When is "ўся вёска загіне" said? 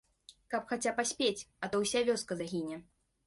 1.83-2.81